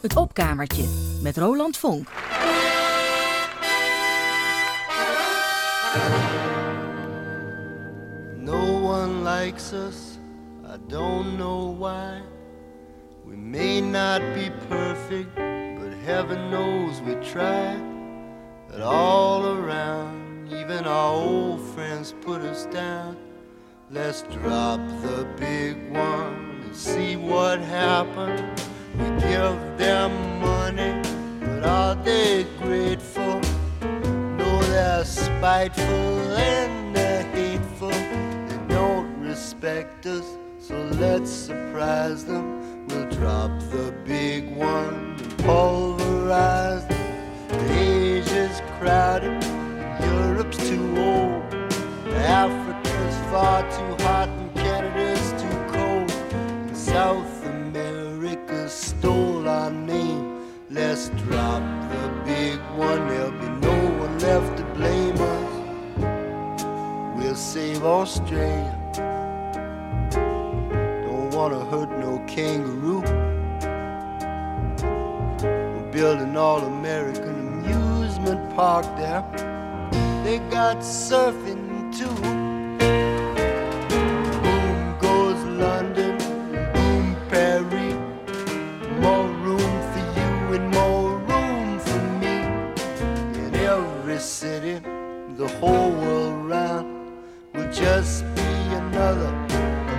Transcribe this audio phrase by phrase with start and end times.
[0.00, 0.84] Het opkamertje
[1.22, 2.08] met Roland Vonk.
[8.36, 10.18] No one likes us,
[10.64, 12.22] I don't know why.
[13.24, 15.34] We may not be perfect,
[15.80, 17.76] but heaven knows we try.
[18.70, 23.16] But all around, even our old friends put us down.
[23.90, 28.67] Let's drop the big one and see what happens.
[28.98, 31.02] We give them money,
[31.40, 33.40] but are they grateful?
[34.36, 37.90] No, they're spiteful and they're hateful.
[37.90, 40.26] They don't respect us,
[40.58, 42.86] so let's surprise them.
[42.88, 45.08] We'll drop the big one
[45.48, 47.48] pulverize them.
[47.48, 49.42] The Asia's crowded,
[50.04, 51.42] Europe's too old.
[52.14, 55.17] Africa's far too hot and Canada's
[60.70, 65.52] Let's drop the big one, there'll be no one left to blame us.
[67.16, 68.76] We'll save Australia.
[70.12, 73.00] Don't wanna hurt no kangaroo.
[75.42, 79.24] We're building all American amusement park there.
[80.22, 82.37] They got surfing too.
[94.18, 94.80] Every city,
[95.36, 96.86] the whole world round
[97.54, 98.50] will just be
[98.82, 99.28] another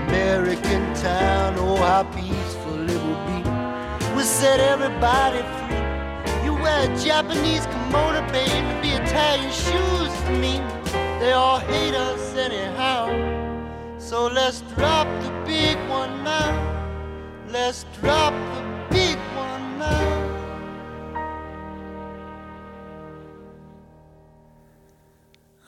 [0.07, 1.55] American town.
[1.57, 3.39] Oh, how peaceful it will be.
[4.13, 6.43] We'll set everybody free.
[6.43, 10.59] You wear a Japanese kimono, baby, be Italian shoes for me.
[11.19, 13.07] They all hate us anyhow.
[13.99, 16.51] So let's drop the big one now.
[17.47, 18.33] Let's drop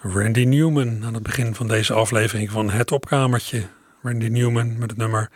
[0.04, 3.68] Randy Newman aan het begin van deze aflevering van Het Opkamertje.
[4.02, 5.30] Randy Newman met het nummer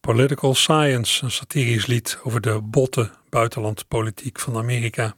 [0.00, 5.14] Political Science, een satirisch lied over de botte buitenlandpolitiek van Amerika.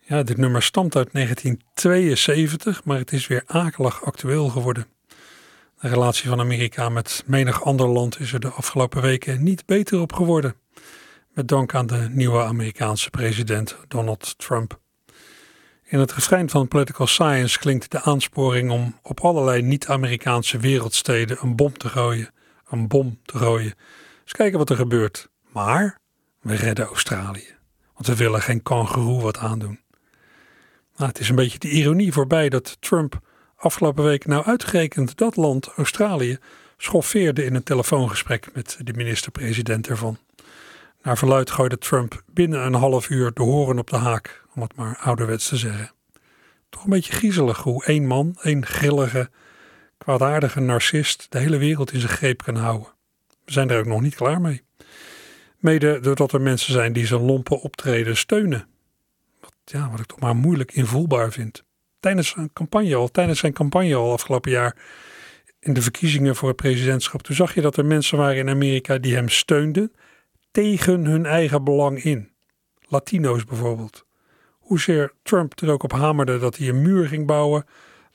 [0.00, 4.86] Ja, dit nummer stamt uit 1972, maar het is weer akelig actueel geworden.
[5.80, 10.00] De relatie van Amerika met menig ander land is er de afgelopen weken niet beter
[10.00, 10.54] op geworden.
[11.34, 14.81] Met dank aan de nieuwe Amerikaanse president Donald Trump.
[15.92, 21.56] In het refrein van Political Science klinkt de aansporing om op allerlei niet-Amerikaanse wereldsteden een
[21.56, 22.30] bom te gooien.
[22.70, 23.74] Een bom te gooien.
[24.22, 25.28] Eens kijken wat er gebeurt.
[25.48, 25.98] Maar
[26.40, 27.54] we redden Australië.
[27.94, 29.80] Want we willen geen kangeroe wat aandoen.
[30.96, 33.20] Nou, het is een beetje de ironie voorbij dat Trump
[33.56, 36.38] afgelopen week nou uitgerekend dat land, Australië,
[36.76, 40.18] schoffeerde in een telefoongesprek met de minister-president ervan.
[41.02, 44.76] Naar verluid gooide Trump binnen een half uur de horen op de haak, om het
[44.76, 45.92] maar ouderwets te zeggen.
[46.68, 49.30] Toch een beetje griezelig hoe één man, één grillige,
[49.98, 52.88] kwaadaardige narcist de hele wereld in zijn greep kan houden.
[53.44, 54.62] We zijn er ook nog niet klaar mee.
[55.58, 58.66] Mede doordat er mensen zijn die zijn lompe optreden steunen.
[59.40, 61.64] Wat, ja, wat ik toch maar moeilijk invoelbaar vind.
[62.00, 64.76] Tijdens zijn campagne al, tijdens zijn campagne al afgelopen jaar
[65.60, 68.98] in de verkiezingen voor het presidentschap, toen zag je dat er mensen waren in Amerika
[68.98, 69.92] die hem steunden
[70.52, 72.30] tegen hun eigen belang in.
[72.88, 74.06] Latino's bijvoorbeeld.
[74.58, 77.64] Hoezeer Trump er ook op hamerde dat hij een muur ging bouwen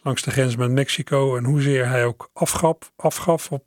[0.01, 3.63] langs de grens met Mexico en hoezeer hij ook afgaf, afgaf, op,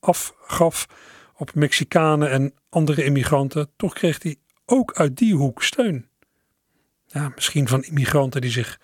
[0.00, 0.86] afgaf
[1.34, 6.08] op Mexicanen en andere immigranten, toch kreeg hij ook uit die hoek steun.
[7.06, 8.80] Ja, misschien van immigranten die zich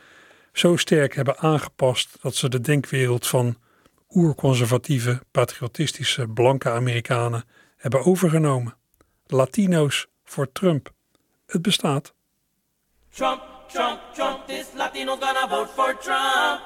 [0.52, 3.56] zo sterk hebben aangepast dat ze de denkwereld van
[4.10, 7.44] oerconservatieve, patriotistische, blanke Amerikanen
[7.76, 8.76] hebben overgenomen.
[9.32, 10.90] Latino's voor Trump.
[11.46, 12.14] Het bestaat.
[13.10, 16.60] Trump, Trump, Trump, this Latino gonna vote for Trump.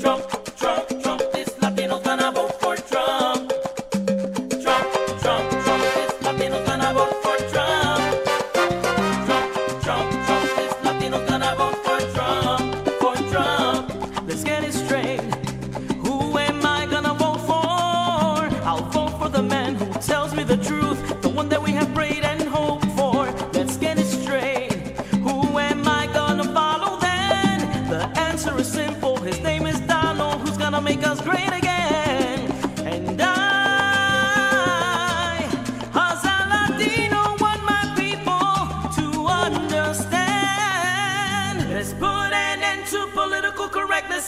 [0.00, 1.13] Trump, Trump, Trump,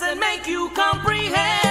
[0.03, 1.66] and make you comprehend.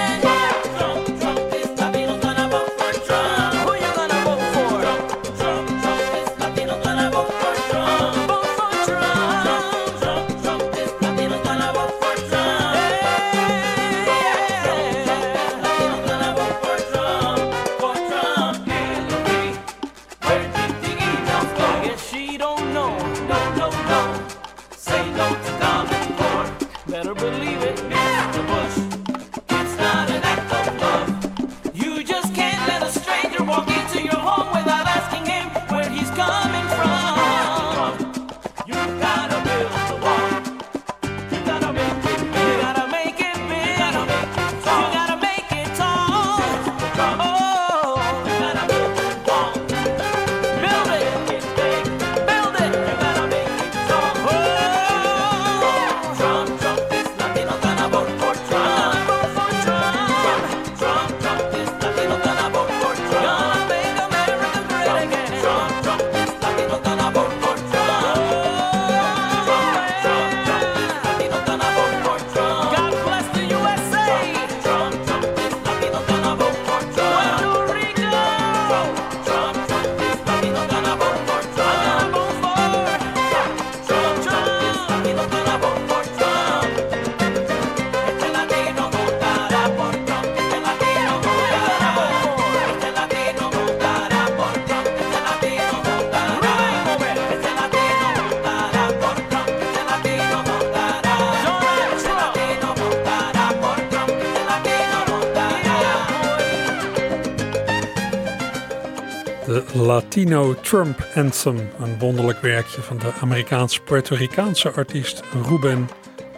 [109.76, 115.88] Latino Trump Anthem, een wonderlijk werkje van de Amerikaans-Puerto Ricaanse artiest Ruben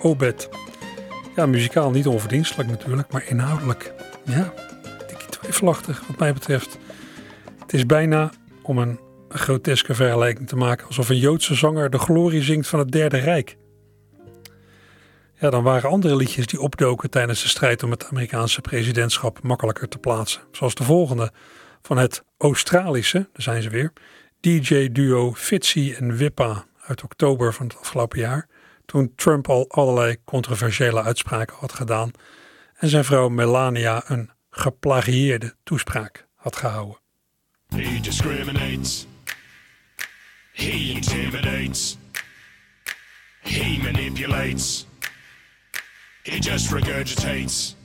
[0.03, 0.49] Obed.
[1.37, 3.95] Ja, muzikaal niet onverdienstelijk natuurlijk, maar inhoudelijk,
[4.25, 4.53] ja,
[5.07, 6.79] tikkie twijfelachtig wat mij betreft.
[7.59, 8.31] Het is bijna,
[8.63, 12.91] om een groteske vergelijking te maken, alsof een Joodse zanger de glorie zingt van het
[12.91, 13.57] Derde Rijk.
[15.35, 19.89] Ja, dan waren andere liedjes die opdoken tijdens de strijd om het Amerikaanse presidentschap makkelijker
[19.89, 20.43] te plaatsen.
[20.53, 21.33] Zoals de volgende
[21.83, 23.93] van het Australische, daar zijn ze weer,
[24.41, 28.49] DJ-duo Fitzy en Wippa uit oktober van het afgelopen jaar.
[28.87, 32.11] Toen Trump al allerlei controversiële uitspraken had gedaan
[32.75, 37.01] en zijn vrouw Melania een geplagieerde toespraak had gehouden.
[37.69, 39.07] He discriminates.
[40.53, 41.99] He intimidates.
[43.41, 44.87] He manipulates.
[46.23, 47.77] He just regurgitates.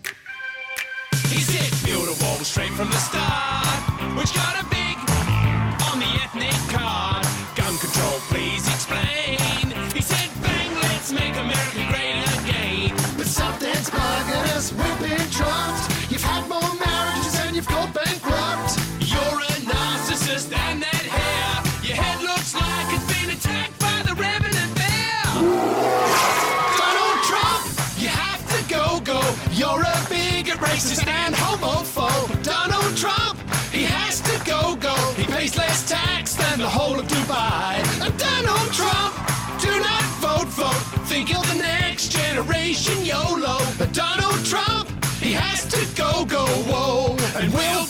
[1.29, 3.81] He said, build a wall straight from the start,
[4.17, 4.97] which got a big
[5.89, 7.25] on the ethnic card.
[7.55, 9.71] Gun control, please explain.
[9.93, 12.95] He said, bang, let's make America great again.
[13.17, 16.11] But something's bugging us, we've been trumped.
[16.11, 18.12] You've had more marriages and you've gone bankrupt.
[30.83, 32.43] Racist, and homophobe.
[32.43, 33.39] Donald Trump,
[33.71, 34.95] He has to go, go.
[35.15, 37.83] He pays less tax than the whole of Dubai.
[38.17, 39.13] Donald Trump,
[39.59, 41.07] Do not vote, vote.
[41.07, 43.57] Think you're the next generation YOLO.
[43.77, 44.89] But Donald Trump,
[45.19, 47.15] He has to go, go, whoa.
[47.39, 47.85] And we'll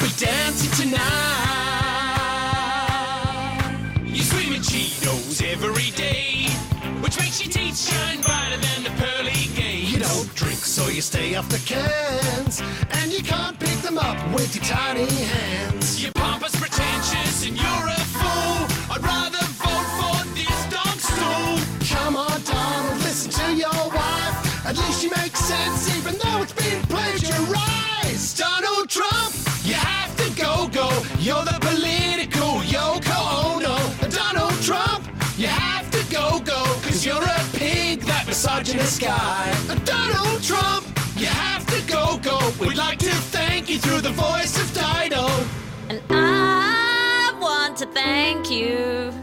[10.73, 12.59] so you stay off the cans.
[12.97, 16.01] And you can't pick them up with your tiny hands.
[16.01, 18.65] You're pompous, pretentious, and you're a fool.
[18.89, 21.53] I'd rather vote for this dog stool.
[21.93, 24.65] Come on, Donald, listen to your wife.
[24.65, 28.39] At least she makes sense, even though it's been plagiarized.
[28.39, 29.31] Donald Trump,
[29.63, 30.89] You have to go, go.
[31.19, 31.62] You're the
[38.33, 39.53] misogynist guy.
[39.85, 42.39] Donald Trump, You have to go, go.
[42.59, 45.27] We'd like to thank you through the voice of Dido.
[45.87, 49.13] And I want to thank you.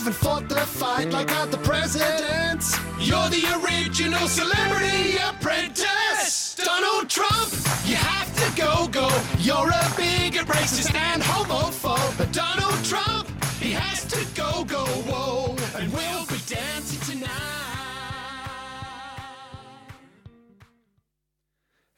[0.00, 2.74] Haven't fought the fight like other presidents.
[2.98, 6.54] You're the original celebrity apprentice.
[6.54, 7.50] Donald Trump,
[7.84, 9.08] You have to go, go.
[9.38, 12.16] You're a bigot, racist, and homophobe.
[12.16, 13.28] but Donald Trump,
[13.60, 15.54] He has to go, go, whoa.
[15.78, 17.60] And we'll be dancing tonight.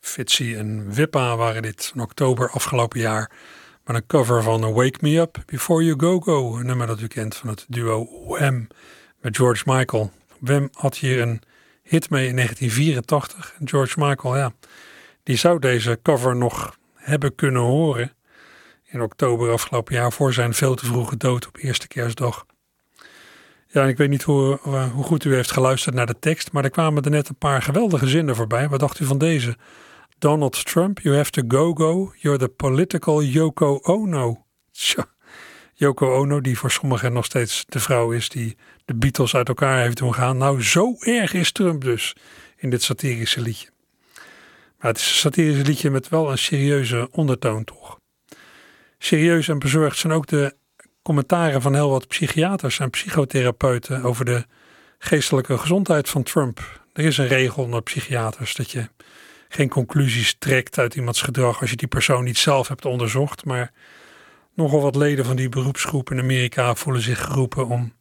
[0.01, 3.31] Fitzy en Wippa waren dit in oktober afgelopen jaar
[3.85, 7.07] met een cover van Wake Me Up Before You Go Go, een nummer dat u
[7.07, 8.67] kent van het duo Wham
[9.21, 10.11] met George Michael.
[10.39, 11.43] Wham had hier een
[11.83, 14.53] hit mee in 1984 en George Michael, ja,
[15.23, 18.13] die zou deze cover nog hebben kunnen horen
[18.85, 22.47] in oktober afgelopen jaar voor zijn veel te vroege dood op eerste kerstdag.
[23.69, 26.53] Ja, en ik weet niet hoe, eh, hoe goed u heeft geluisterd naar de tekst,
[26.53, 28.69] maar er kwamen er net een paar geweldige zinnen voorbij.
[28.69, 29.57] Wat dacht u van deze?
[30.23, 32.13] Donald Trump, you have to go go.
[32.21, 34.45] You're the political Yoko Ono.
[34.73, 35.07] Tja.
[35.75, 39.83] Yoko Ono, die voor sommigen nog steeds de vrouw is die de Beatles uit elkaar
[39.83, 40.37] heeft doen gaan.
[40.37, 42.17] Nou, zo erg is Trump dus
[42.57, 43.69] in dit satirische liedje.
[44.79, 47.99] Maar het is een satirisch liedje met wel een serieuze ondertoon toch.
[48.99, 50.55] Serieus en bezorgd zijn ook de
[51.03, 54.45] commentaren van heel wat psychiaters en psychotherapeuten over de
[54.99, 56.81] geestelijke gezondheid van Trump.
[56.93, 58.89] Er is een regel onder psychiaters dat je
[59.55, 63.45] geen conclusies trekt uit iemands gedrag als je die persoon niet zelf hebt onderzocht.
[63.45, 63.73] Maar
[64.55, 67.93] nogal wat leden van die beroepsgroep in Amerika voelen zich geroepen om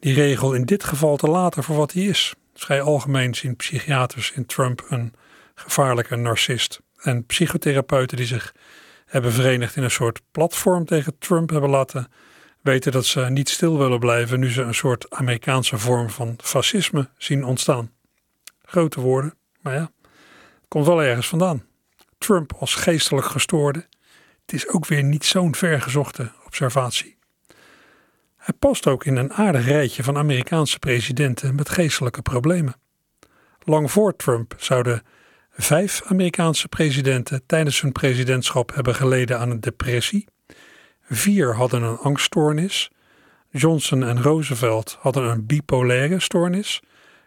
[0.00, 2.34] die regel in dit geval te laten voor wat hij is.
[2.54, 5.14] Vrij algemeen zien psychiaters in Trump een
[5.54, 6.80] gevaarlijke narcist.
[6.96, 8.54] En psychotherapeuten die zich
[9.06, 12.08] hebben verenigd in een soort platform tegen Trump hebben laten
[12.62, 17.08] weten dat ze niet stil willen blijven nu ze een soort Amerikaanse vorm van fascisme
[17.18, 17.90] zien ontstaan.
[18.62, 19.90] Grote woorden, maar ja,
[20.68, 21.64] komt wel ergens vandaan.
[22.18, 23.86] Trump als geestelijk gestoorde,
[24.40, 27.16] het is ook weer niet zo'n vergezochte observatie.
[28.36, 32.74] Hij past ook in een aardig rijtje van Amerikaanse presidenten met geestelijke problemen.
[33.58, 35.02] Lang voor Trump zouden
[35.50, 40.26] vijf Amerikaanse presidenten tijdens hun presidentschap hebben geleden aan een depressie.
[41.02, 42.90] Vier hadden een angststoornis.
[43.50, 46.82] Johnson en Roosevelt hadden een bipolaire stoornis.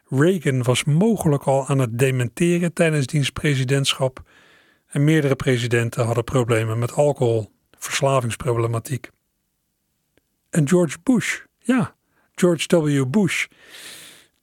[0.09, 4.21] Reagan was mogelijk al aan het dementeren tijdens diens presidentschap.
[4.87, 9.09] En meerdere presidenten hadden problemen met alcohol, verslavingsproblematiek.
[10.49, 11.95] En George Bush, ja,
[12.35, 13.05] George W.
[13.05, 13.45] Bush,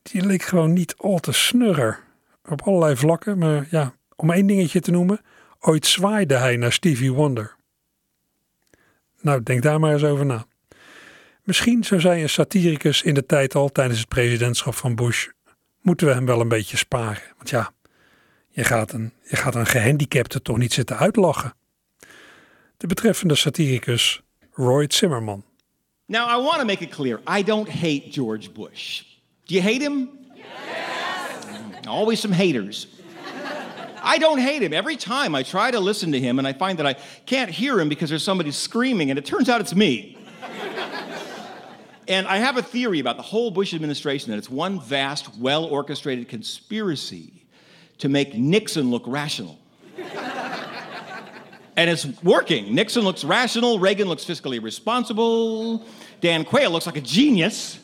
[0.03, 2.05] die leek gewoon niet al te snurrer.
[2.45, 5.21] Op allerlei vlakken, maar ja, om één dingetje te noemen,
[5.61, 7.57] ooit zwaaide hij naar Stevie Wonder.
[9.21, 10.47] Nou, denk daar maar eens over na.
[11.43, 15.29] Misschien, zo zei een satiricus in de tijd al tijdens het presidentschap van Bush,
[15.87, 17.23] moeten we hem wel een beetje sparen.
[17.37, 17.73] Want ja,
[18.51, 21.55] je gaat een, je gaat een gehandicapte toch niet zitten uitlachen.
[22.77, 25.45] De betreffende satiricus Roy Zimmerman.
[26.07, 29.03] Now, I want to make it clear I don't hate George Bush.
[29.45, 30.09] Do you hate him?
[30.35, 30.45] Yes.
[31.89, 32.89] Always some haters.
[34.15, 34.73] I don't hate him.
[34.73, 37.81] Every time I try to listen to him and I find that I can't hear
[37.81, 40.17] him because there's somebody screaming, and it turns out it's me.
[42.09, 45.65] And I have a theory about the whole Bush administration that it's one vast, well
[45.65, 47.45] orchestrated conspiracy
[47.99, 49.59] to make Nixon look rational.
[51.79, 52.75] And it's working.
[52.75, 55.85] Nixon looks rational, Reagan looks fiscally responsible,
[56.23, 57.79] Dan Quayle looks like a genius.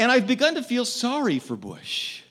[0.00, 2.22] and I've begun to feel sorry for Bush.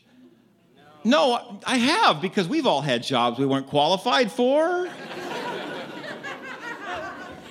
[1.05, 4.89] No, I have, because we've all had jobs we weren't qualified for.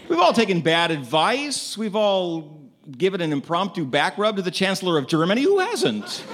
[0.09, 1.77] We've all taken bad advice.
[1.77, 5.43] We've all given an impromptu back rub to the Chancellor of Germany.
[5.43, 6.25] Who hasn't?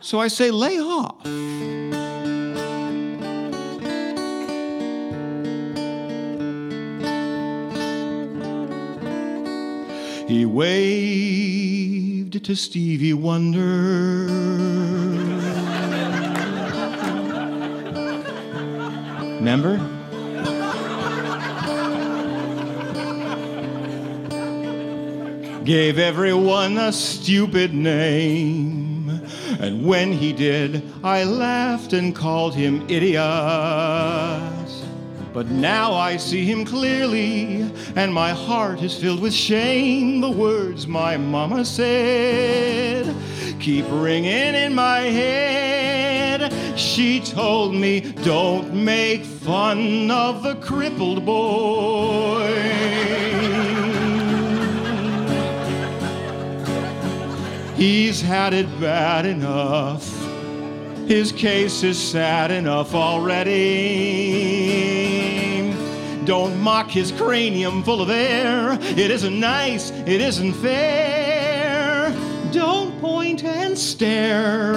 [0.00, 1.26] so I say, lay off.
[10.28, 11.92] He waved
[12.44, 14.26] to Stevie Wonder.
[19.36, 19.91] Remember?
[25.64, 29.08] Gave everyone a stupid name.
[29.60, 33.22] And when he did, I laughed and called him idiot.
[35.32, 40.20] But now I see him clearly, and my heart is filled with shame.
[40.20, 43.14] The words my mama said
[43.62, 46.52] keep ringing in my head.
[46.76, 52.50] She told me, Don't make fun of the crippled boy.
[57.82, 60.08] He's had it bad enough.
[61.08, 63.50] His case is sad enough already.
[66.24, 68.78] Don't mock his cranium full of air.
[68.80, 72.14] It isn't nice, it isn't fair.
[72.52, 74.76] Don't point and stare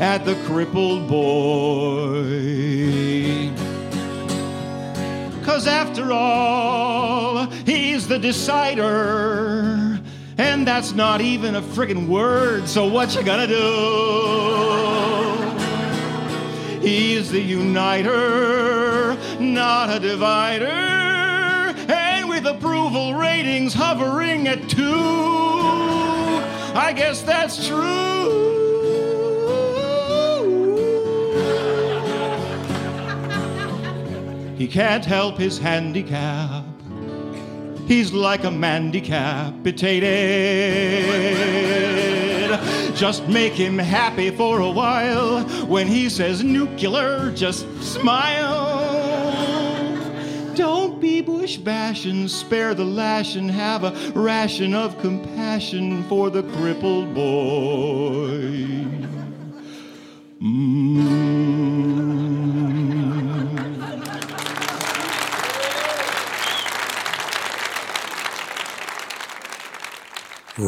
[0.00, 2.22] at the crippled boy.
[5.44, 9.95] Cause after all, he's the decider.
[10.38, 13.56] And that's not even a friggin' word, so what you gonna do?
[16.86, 20.66] He's the uniter, not a divider.
[21.88, 24.82] And with approval ratings hovering at two,
[26.74, 28.44] I guess that's true.
[34.58, 36.65] He can't help his handicap.
[37.86, 40.06] He's like a man decapitated.
[42.96, 45.44] Just make him happy for a while.
[45.66, 48.96] When he says nuclear, just smile.
[50.56, 56.42] Don't be bush bashing, spare the lash and have a ration of compassion for the
[56.42, 58.66] crippled boy.
[60.42, 61.36] Mm.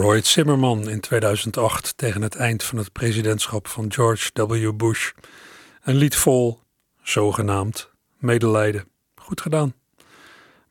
[0.09, 4.73] Roy Zimmerman in 2008 tegen het eind van het presidentschap van George W.
[4.77, 5.11] Bush.
[5.83, 6.61] Een lied vol,
[7.03, 8.88] zogenaamd, medelijden.
[9.15, 9.75] Goed gedaan.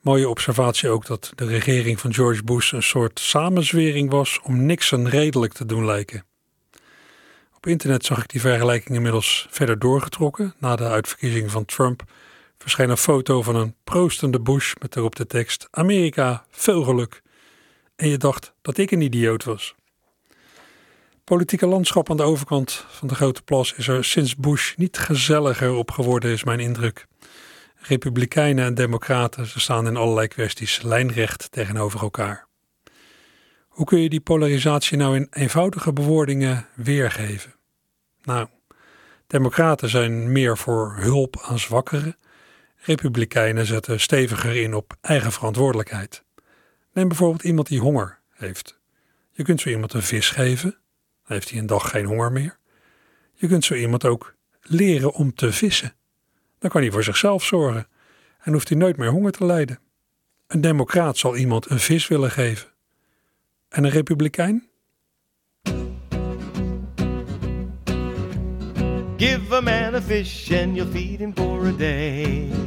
[0.01, 5.09] Mooie observatie ook dat de regering van George Bush een soort samenzwering was om Nixon
[5.09, 6.25] redelijk te doen lijken.
[7.55, 10.53] Op internet zag ik die vergelijking inmiddels verder doorgetrokken.
[10.57, 12.03] Na de uitverkiezing van Trump
[12.57, 17.21] verscheen een foto van een proostende Bush met daarop de tekst: Amerika, veel geluk
[17.97, 19.75] en je dacht dat ik een idioot was.
[21.23, 25.73] Politieke landschap aan de overkant van de Grote Plas is er sinds Bush niet gezelliger
[25.73, 27.07] op geworden, is mijn indruk.
[27.75, 32.47] Republikeinen en Democraten ze staan in allerlei kwesties lijnrecht tegenover elkaar.
[33.67, 37.53] Hoe kun je die polarisatie nou in eenvoudige bewoordingen weergeven?
[38.23, 38.47] Nou,
[39.27, 42.15] Democraten zijn meer voor hulp aan zwakkeren.
[42.75, 46.25] Republikeinen zetten steviger in op eigen verantwoordelijkheid.
[46.97, 48.79] Neem bijvoorbeeld iemand die honger heeft.
[49.31, 52.57] Je kunt zo iemand een vis geven, dan heeft hij een dag geen honger meer.
[53.33, 55.93] Je kunt zo iemand ook leren om te vissen.
[56.59, 57.87] Dan kan hij voor zichzelf zorgen
[58.39, 59.79] en hoeft hij nooit meer honger te lijden.
[60.47, 62.69] Een democraat zal iemand een vis willen geven.
[63.69, 64.69] En een republikein?
[69.17, 72.66] Give a man a fish and you'll feed him for a day.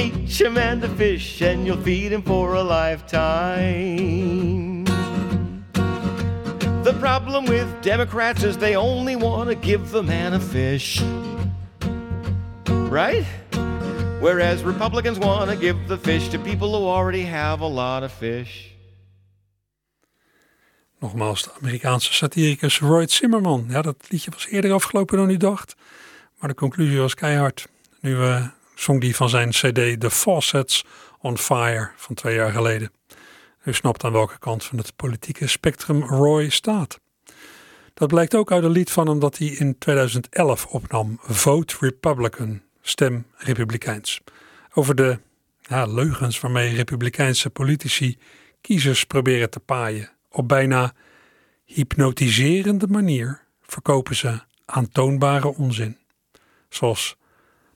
[0.00, 4.14] Teach a man to fish and you'll feed him for a lifetime.
[6.84, 11.02] The problem with Democrats is they only want to give the man a fish.
[12.90, 13.26] Right?
[14.20, 18.10] Whereas Republicans want to give the fish to people who already have a lot of
[18.10, 18.74] fish.
[21.00, 23.66] Nogmaals, de Amerikaanse satiricus Roy Zimmerman.
[23.68, 25.76] Ja, dat liedje was eerder afgelopen dan u dacht.
[26.38, 27.68] Maar de conclusie was keihard.
[28.00, 28.46] Nu uh,
[28.80, 30.84] zong die van zijn cd The Faucets
[31.18, 32.92] on Fire van twee jaar geleden.
[33.64, 37.00] U snapt aan welke kant van het politieke spectrum Roy staat.
[37.94, 41.18] Dat blijkt ook uit een lied van hem dat hij in 2011 opnam.
[41.22, 44.20] Vote Republican, stem Republikeins.
[44.72, 45.18] Over de
[45.60, 48.18] ja, leugens waarmee Republikeinse politici
[48.60, 50.92] kiezers proberen te paaien op bijna
[51.64, 55.98] hypnotiserende manier verkopen ze aantoonbare onzin.
[56.68, 57.16] Zoals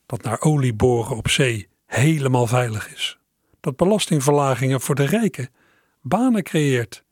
[0.06, 3.18] dat naar olie boren op zee helemaal veilig is.
[3.60, 5.48] Dat belastingverlagingen voor de rijken
[6.02, 7.04] banen creëert.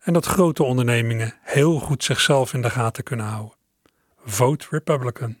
[0.00, 3.56] En dat grote ondernemingen heel goed zichzelf in de gaten kunnen houden.
[4.24, 5.38] Vote Republican.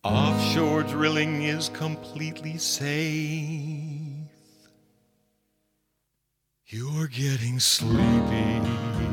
[0.00, 4.26] Offshore drilling is completely safe.
[6.64, 9.07] You're getting sleepy.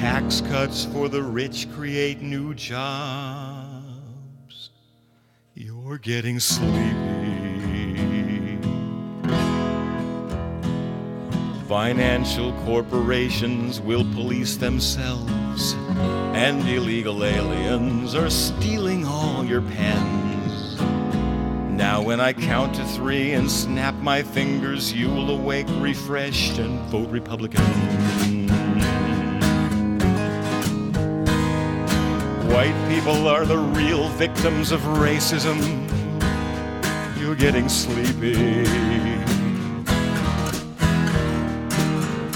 [0.00, 3.90] Tax cuts for the rich create new jobs.
[5.54, 6.94] You're getting sleepy.
[11.66, 15.72] Financial corporations will police themselves,
[16.32, 20.80] and illegal aliens are stealing all your pens.
[21.76, 27.10] Now, when I count to three and snap my fingers, you'll awake refreshed and vote
[27.10, 28.37] Republican.
[32.48, 35.58] White people are the real victims of racism.
[37.18, 38.64] You're getting sleepy.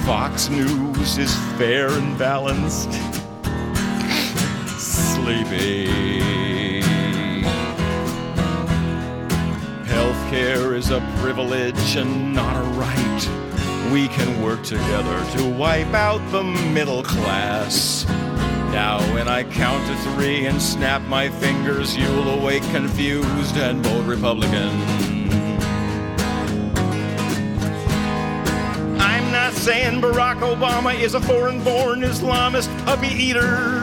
[0.05, 2.93] Fox News is fair and balanced.
[4.79, 5.89] Sleepy.
[9.87, 13.91] Healthcare is a privilege and not a right.
[13.93, 18.05] We can work together to wipe out the middle class.
[18.73, 24.07] Now, when I count to three and snap my fingers, you'll awake confused and vote
[24.07, 24.71] Republican.
[28.99, 33.83] I'm not saying Barack Obama is a foreign born Islamist puppy eater.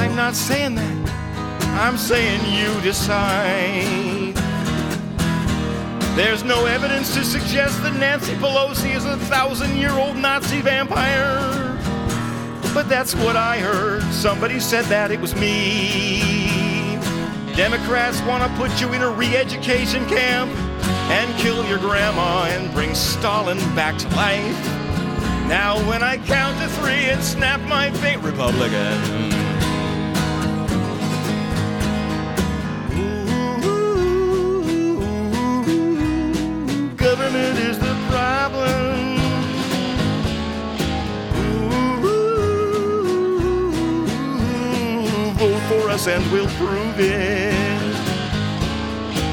[0.00, 0.94] I'm not saying that.
[1.78, 4.34] I'm saying you decide.
[6.16, 11.53] There's no evidence to suggest that Nancy Pelosi is a thousand year old Nazi vampire.
[12.74, 14.02] But that's what I heard.
[14.12, 16.98] Somebody said that it was me.
[17.54, 20.50] Democrats want to put you in a re education camp
[21.08, 24.84] and kill your grandma and bring Stalin back to life.
[25.46, 29.33] Now, when I count to three and snap my fate, Republican.
[46.06, 47.54] And we'll prove it.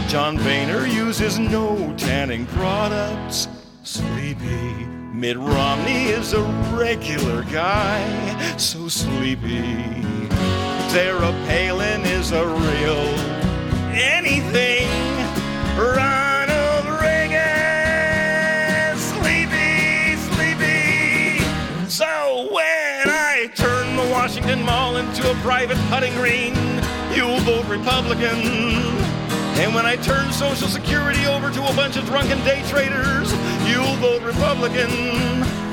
[0.07, 3.47] John Boehner uses no tanning products.
[3.84, 4.88] Sleepy.
[5.13, 6.41] Mitt Romney is a
[6.73, 8.01] regular guy,
[8.57, 10.01] so sleepy.
[10.89, 13.05] Sarah Palin is a real
[13.93, 14.88] anything.
[15.77, 21.39] Ronald Reagan, sleepy, sleepy.
[21.88, 24.97] So when I turn the Washington Mall
[25.41, 26.54] private putting green,
[27.15, 28.38] you'll vote Republican.
[29.58, 33.32] And when I turn Social Security over to a bunch of drunken day traders,
[33.67, 34.89] you'll vote Republican.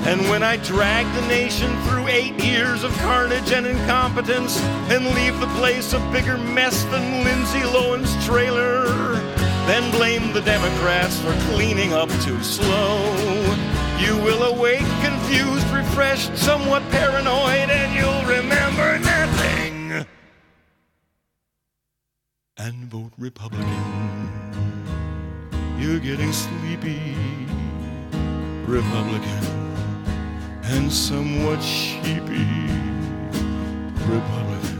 [0.08, 4.58] And when I drag the nation through eight years of carnage and incompetence
[4.90, 8.86] and leave the place a bigger mess than Lindsay Lohan's trailer,
[9.66, 13.67] then blame the Democrats for cleaning up too slow.
[13.98, 20.06] You will awake confused, refreshed, somewhat paranoid, and you'll remember nothing.
[22.56, 24.28] And vote Republican.
[25.78, 27.16] You're getting sleepy,
[28.66, 29.44] Republican,
[30.64, 32.46] and somewhat sheepy,
[34.06, 34.77] Republican.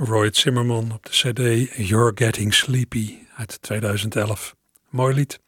[0.00, 4.54] Roy Zimmerman op de CD You're Getting Sleepy uit 2011.
[4.88, 5.40] Mooi lied.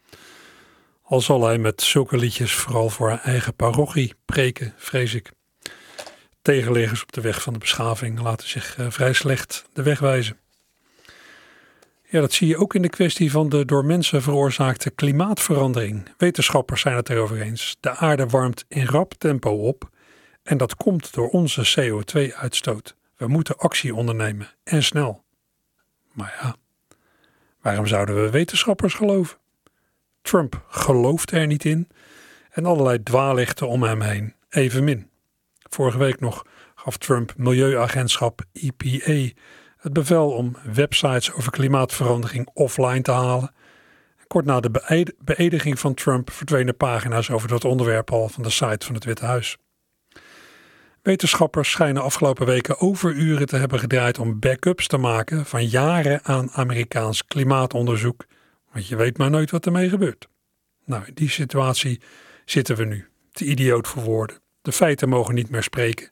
[1.03, 5.31] Al zal hij met zulke liedjes vooral voor haar eigen parochie preken, vrees ik.
[6.43, 10.39] Tegenleggers op de weg van de beschaving laten zich eh, vrij slecht de weg wijzen.
[12.09, 16.09] Ja, dat zie je ook in de kwestie van de door mensen veroorzaakte klimaatverandering.
[16.17, 17.77] Wetenschappers zijn het erover eens.
[17.81, 19.91] De aarde warmt in rap tempo op
[20.43, 22.99] en dat komt door onze CO2-uitstoot.
[23.21, 25.25] We moeten actie ondernemen en snel.
[26.13, 26.57] Maar ja,
[27.61, 29.39] waarom zouden we wetenschappers geloven?
[30.23, 31.89] Trump gelooft er niet in
[32.51, 35.11] en allerlei dwaallichten om hem heen evenmin.
[35.71, 39.41] Vorige week nog gaf Trump milieuagentschap EPA
[39.77, 43.55] het bevel om websites over klimaatverandering offline te halen.
[44.27, 48.51] Kort na de beëd- beëdiging van Trump verdwenen pagina's over dat onderwerp al van de
[48.51, 49.59] site van het Witte Huis.
[51.03, 56.51] Wetenschappers schijnen afgelopen weken overuren te hebben gedraaid om backups te maken van jaren aan
[56.51, 58.25] Amerikaans klimaatonderzoek,
[58.73, 60.29] want je weet maar nooit wat ermee gebeurt.
[60.85, 62.01] Nou, in die situatie
[62.45, 64.39] zitten we nu, te idioot voor woorden.
[64.63, 66.11] De feiten mogen niet meer spreken,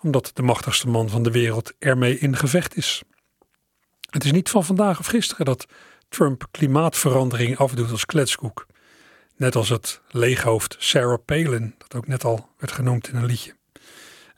[0.00, 3.02] omdat de machtigste man van de wereld ermee in gevecht is.
[4.10, 5.66] Het is niet van vandaag of gisteren dat
[6.08, 8.66] Trump klimaatverandering afdoet als kletskoek.
[9.36, 13.54] Net als het leeghoofd Sarah Palin, dat ook net al werd genoemd in een liedje.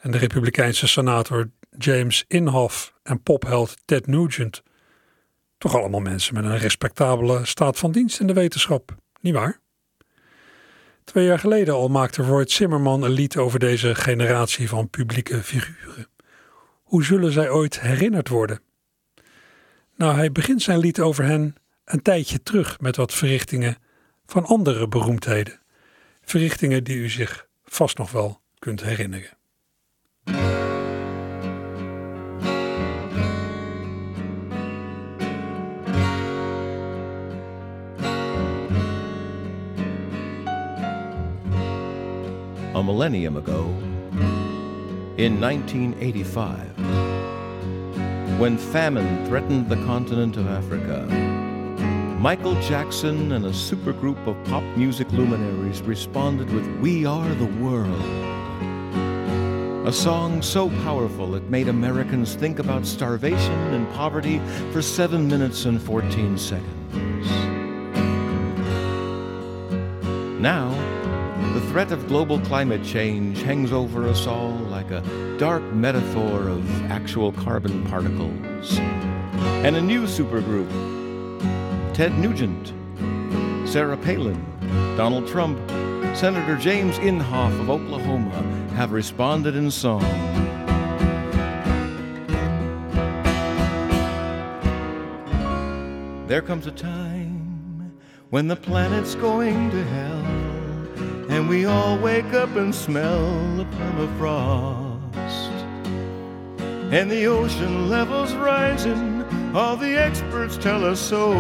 [0.05, 4.63] En de Republikeinse senator James Inhofe en popheld Ted Nugent.
[5.59, 9.61] Toch allemaal mensen met een respectabele staat van dienst in de wetenschap, niet waar?
[11.05, 16.09] Twee jaar geleden al maakte Roy Zimmerman een lied over deze generatie van publieke figuren.
[16.83, 18.61] Hoe zullen zij ooit herinnerd worden?
[19.97, 23.77] Nou, hij begint zijn lied over hen een tijdje terug met wat verrichtingen
[24.27, 25.61] van andere beroemdheden.
[26.23, 29.43] Verrichtingen die u zich vast nog wel kunt herinneren.
[42.85, 43.63] Millennium ago,
[45.17, 46.79] in 1985,
[48.39, 51.07] when famine threatened the continent of Africa,
[52.21, 58.05] Michael Jackson and a supergroup of pop music luminaries responded with We Are the World.
[59.87, 64.41] A song so powerful it made Americans think about starvation and poverty
[64.73, 67.31] for 7 minutes and 14 seconds.
[70.41, 70.94] Now,
[71.75, 75.01] threat of global climate change hangs over us all like a
[75.41, 78.79] dark metaphor of actual carbon particles.
[78.79, 80.71] And a new supergroup
[81.93, 82.73] Ted Nugent,
[83.69, 84.41] Sarah Palin,
[84.97, 85.59] Donald Trump,
[86.17, 88.41] Senator James Inhofe of Oklahoma
[88.77, 90.01] have responded in song.
[96.29, 97.99] There comes a time
[98.31, 100.44] when the planet's going to hell
[101.29, 104.95] and we all wake up and smell the permafrost.
[106.93, 111.33] And the ocean level's rising, all the experts tell us so.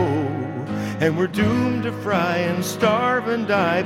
[1.00, 3.82] And we're doomed to fry and starve and die.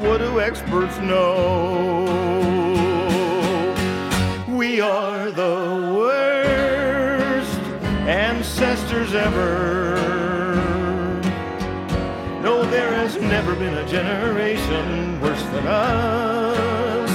[0.00, 2.04] What do experts know?
[4.48, 7.58] We are the worst
[8.06, 9.96] ancestors ever.
[12.42, 14.89] No, there has never been a generation
[15.60, 17.10] than us.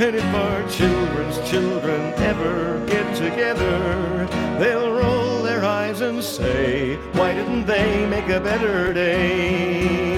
[0.00, 4.26] And if our children's children ever get together,
[4.58, 10.14] they'll roll their eyes and say, Why didn't they make a better day?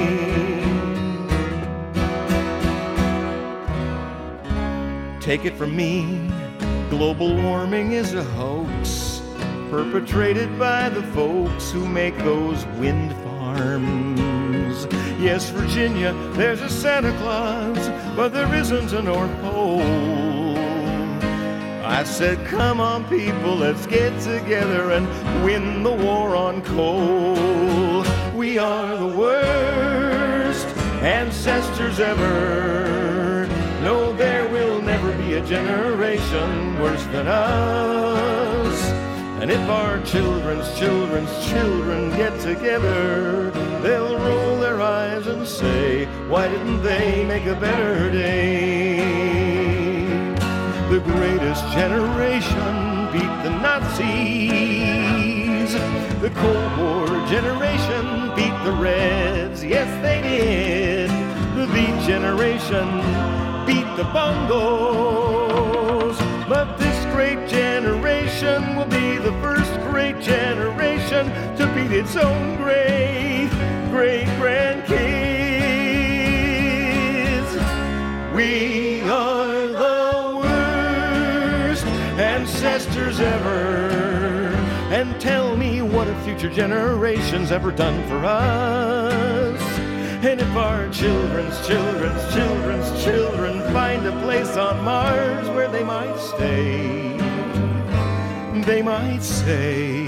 [5.21, 6.31] Take it from me,
[6.89, 9.21] global warming is a hoax
[9.71, 14.87] perpetrated by the folks who make those wind farms.
[15.19, 19.81] Yes, Virginia, there's a Santa Claus, but there isn't a North Pole.
[21.83, 25.07] I said, come on, people, let's get together and
[25.43, 28.05] win the war on coal.
[28.35, 30.67] We are the worst
[31.03, 33.47] ancestors ever.
[33.83, 38.83] No, there will never be a generation worse than us.
[39.41, 43.51] And if our children's children's children get together,
[43.81, 44.56] they'll their
[45.17, 48.97] eyes and say, Why didn't they make a better day?
[50.91, 55.73] The greatest generation beat the Nazis.
[56.21, 59.65] The Cold War generation beat the Reds.
[59.65, 61.11] Yes, they did.
[61.57, 62.87] The Beat generation
[63.67, 66.17] beat the Bongos.
[66.49, 73.51] But this great generation will be the first great generation to beat its own great,
[73.91, 74.97] great grandkids.
[78.35, 81.87] We are the worst
[82.19, 83.87] ancestors ever.
[84.91, 89.61] And tell me what have future generations ever done for us?
[90.25, 96.19] And if our children's children's children's children find a place on Mars where they might
[96.19, 97.17] stay,
[98.63, 100.06] they might say,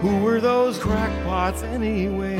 [0.00, 2.38] Who were those crackpots anyway?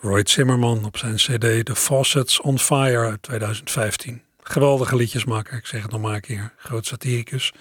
[0.00, 4.22] Roy Zimmerman op zijn cd The Faucets on Fire uit 2015.
[4.42, 6.52] Geweldige liedjesmaker, ik zeg het nog maar een keer.
[6.56, 7.52] Groot satiricus.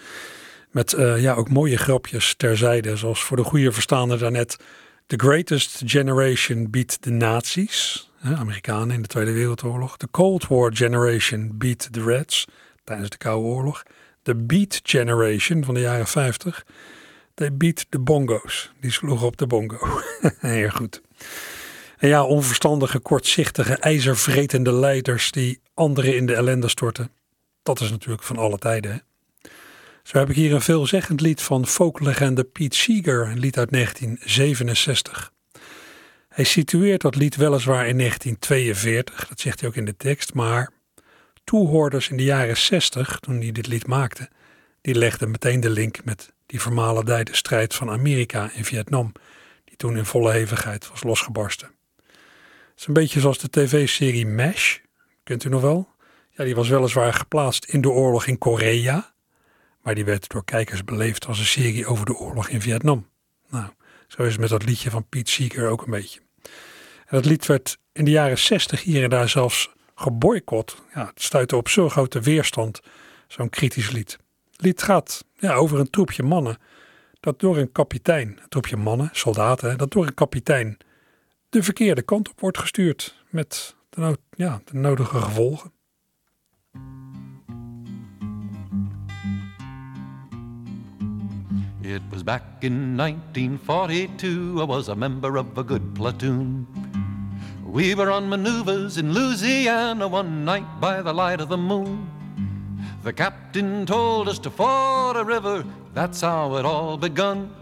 [0.72, 4.58] Met uh, ja, ook mooie grapjes terzijde, zoals voor de goede verstaander daarnet.
[5.06, 9.98] The Greatest Generation beat the Nazis, Amerikanen in de Tweede Wereldoorlog.
[9.98, 12.46] The Cold War Generation beat the Reds
[12.84, 13.84] tijdens de Koude Oorlog.
[14.22, 16.66] The Beat Generation van de jaren 50.
[17.34, 18.72] They beat the bongo's.
[18.80, 20.02] Die sloegen op de bongo.
[20.40, 21.02] Heel goed.
[21.98, 27.12] En ja, onverstandige, kortzichtige, ijzervretende leiders die anderen in de ellende storten.
[27.64, 28.92] Dat is natuurlijk van alle tijden.
[28.92, 28.98] Hè?
[30.04, 35.32] Zo heb ik hier een veelzeggend lied van folklegende Pete Seeger, een lied uit 1967.
[36.38, 40.69] Hij situeert dat lied weliswaar in 1942, dat zegt hij ook in de tekst, maar
[41.43, 44.30] toehoorders in de jaren 60, toen hij dit lied maakte,
[44.82, 49.12] die legden meteen de link met die vermalendijde strijd van Amerika in Vietnam,
[49.65, 51.71] die toen in volle hevigheid was losgebarsten.
[52.06, 54.78] Het is een beetje zoals de tv-serie MASH.
[55.23, 55.89] Kent u nog wel?
[56.30, 59.13] Ja, die was weliswaar geplaatst in de oorlog in Korea.
[59.82, 63.10] Maar die werd door kijkers beleefd als een serie over de oorlog in Vietnam.
[63.50, 63.69] Nou,
[64.08, 66.26] zo is het met dat liedje van Pete Seeger ook een beetje.
[67.10, 70.76] Dat lied werd in de jaren 60 hier en daar zelfs geboycott.
[70.93, 72.80] Ja, het stuitte op zo'n grote weerstand,
[73.28, 74.17] zo'n kritisch lied.
[74.52, 76.58] Het lied gaat ja, over een troepje mannen
[77.20, 80.78] dat door een kapitein, een troepje mannen, soldaten, dat door een kapitein
[81.50, 85.72] de verkeerde kant op wordt gestuurd met de, ja, de nodige gevolgen.
[91.82, 96.67] It was back in 1942, I was a member of a good platoon.
[97.68, 102.10] We were on maneuvers in Louisiana one night by the light of the moon.
[103.04, 107.54] The captain told us to ford a river, that's how it all begun.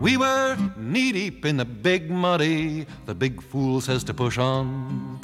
[0.00, 5.20] We were knee deep in the big muddy, the big fool says to push on.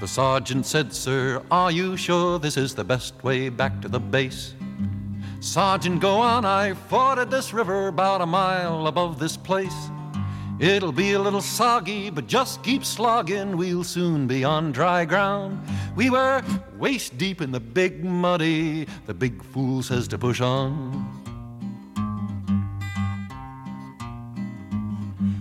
[0.00, 4.00] The sergeant said, Sir, are you sure this is the best way back to the
[4.00, 4.54] base?
[5.42, 9.90] Sergeant, go on, I forded this river about a mile above this place.
[10.60, 15.60] It'll be a little soggy, but just keep slogging, we'll soon be on dry ground.
[15.96, 16.44] We were
[16.78, 21.08] waist deep in the big muddy, the big fool says to push on.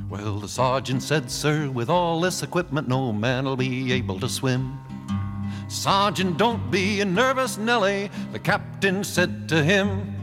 [0.09, 4.79] Well, the sergeant said, Sir, with all this equipment, no man'll be able to swim.
[5.71, 10.13] Sergeant, don't be a nervous Nelly, the captain said to him.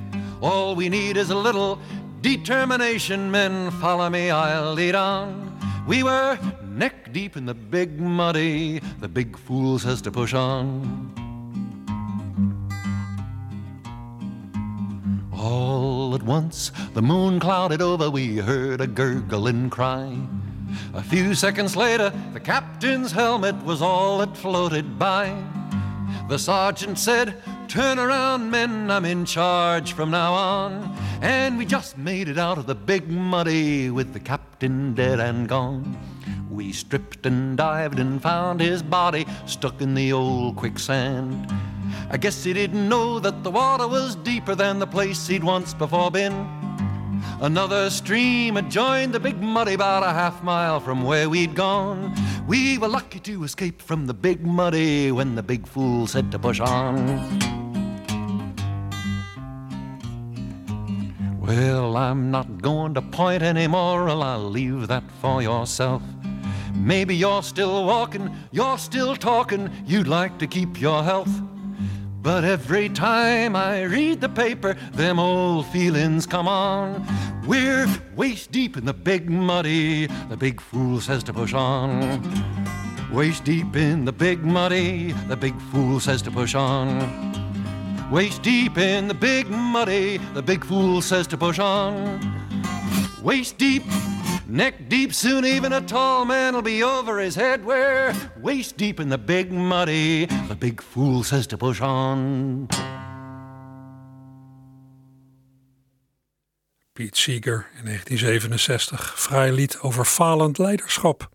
[0.42, 1.80] All we need is a little
[2.20, 3.70] determination, men.
[3.80, 5.58] Follow me, I'll lead on.
[5.87, 11.14] We were neck deep in the big muddy, the big fool says to push on.
[15.32, 20.14] All at once, the moon clouded over, we heard a gurgling cry.
[20.94, 25.37] A few seconds later, the captain's helmet was all that floated by.
[26.28, 30.96] The sergeant said, Turn around, men, I'm in charge from now on.
[31.20, 35.48] And we just made it out of the big muddy with the captain dead and
[35.48, 35.98] gone.
[36.50, 41.52] We stripped and dived and found his body stuck in the old quicksand.
[42.11, 45.74] I guess he didn't know that the water was deeper than the place he'd once
[45.74, 46.67] before been.
[47.40, 52.14] Another stream had joined the Big Muddy about a half mile from where we'd gone.
[52.46, 56.38] We were lucky to escape from the Big Muddy when the big fool said to
[56.38, 57.57] push on.
[61.40, 66.02] Well, I'm not going to point anymore, I'll leave that for yourself.
[66.74, 71.31] Maybe you're still walking, you're still talking, you'd like to keep your health.
[72.28, 77.02] But every time I read the paper, them old feelings come on.
[77.46, 82.20] We're waist deep in the big muddy, the big fool says to push on.
[83.10, 87.00] Waist deep in the big muddy, the big fool says to push on.
[88.10, 92.20] Waist deep in the big muddy, the big fool says to push on.
[93.22, 93.84] Waist deep,
[94.48, 97.64] neck deep, soon even a tall man will be over his head.
[97.64, 102.66] We're waist deep in the big muddy, the big fool says to push on.
[106.92, 109.20] Pete Seeger in 1967.
[109.20, 111.28] Vrij lied over falend leiderschap.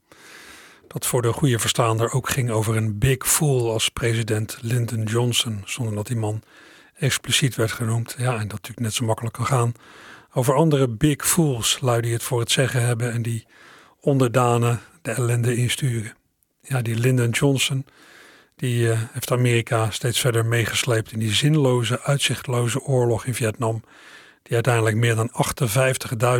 [0.87, 5.61] Dat voor de goede verstaander ook ging over een big fool als president Lyndon Johnson.
[5.65, 6.41] Zonder dat die man
[6.93, 8.15] expliciet werd genoemd.
[8.17, 9.73] Ja, en dat natuurlijk net zo makkelijk kan gaan.
[10.33, 13.45] Over andere big fools, lui die het voor het zeggen hebben en die
[13.99, 16.13] onderdanen de ellende insturen.
[16.61, 17.85] Ja, die Lyndon Johnson,
[18.55, 23.83] die uh, heeft Amerika steeds verder meegesleept in die zinloze, uitzichtloze oorlog in Vietnam
[24.43, 25.31] die uiteindelijk meer dan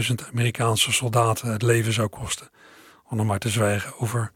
[0.10, 2.50] 58.000 Amerikaanse soldaten het leven zou kosten.
[3.10, 4.32] Om nog maar te zwijgen over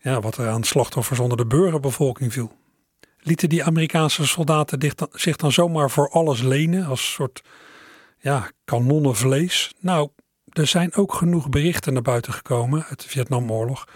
[0.00, 2.56] ja, wat er aan slachtoffers onder de burgerbevolking viel.
[3.18, 7.42] Lieten die Amerikaanse soldaten zich dan zomaar voor alles lenen als soort
[8.24, 9.74] ja, kanonnenvlees?
[9.80, 10.10] Nou,
[10.52, 13.88] er zijn ook genoeg berichten naar buiten gekomen uit de Vietnamoorlog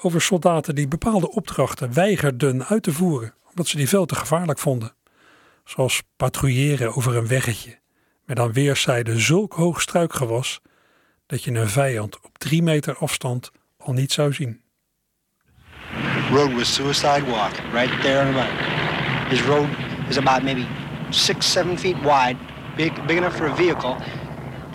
[0.00, 4.58] over soldaten die bepaalde opdrachten weigerden uit te voeren omdat ze die veel te gevaarlijk
[4.58, 4.94] vonden.
[5.64, 7.78] Zoals patrouilleren over een weggetje
[8.24, 10.60] met aan weerszijden zulk hoog struikgewas
[11.26, 14.62] dat je een vijand op drie meter afstand al niet zou zien.
[16.30, 19.30] Road was suicide walk, right there on the right.
[19.30, 19.68] His road
[20.08, 20.66] is about maybe
[21.10, 22.36] six, seven feet wide,
[22.76, 23.96] big, big enough for a vehicle,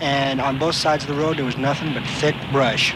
[0.00, 2.94] and on both sides of the road there was nothing but thick brush.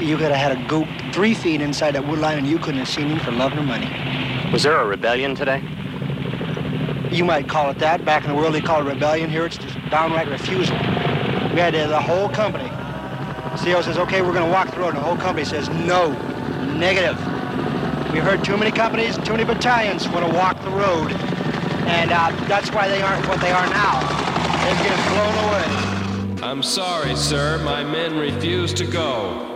[0.00, 2.80] You could have had a goop three feet inside that wood line and you couldn't
[2.80, 3.88] have seen him for love nor money.
[4.52, 5.62] Was there a rebellion today?
[7.12, 8.04] You might call it that.
[8.04, 9.30] Back in the world, they call it rebellion.
[9.30, 10.74] Here, it's just downright refusal.
[10.76, 12.68] We had the whole company.
[13.58, 14.94] CEO says, okay, we're going to walk the road.
[14.94, 16.12] And the whole company says, no,
[16.74, 17.16] negative.
[18.12, 21.12] We heard too many companies, too many battalions want to walk the road.
[21.86, 24.00] And uh, that's why they aren't what they are now.
[24.64, 26.42] They've been blown away.
[26.42, 27.58] I'm sorry, sir.
[27.64, 29.48] My men refuse to go.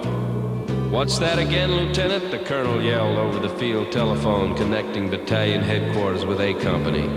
[0.90, 2.30] What's that again, Lieutenant?
[2.30, 7.08] The colonel yelled over the field telephone connecting battalion headquarters with A Company.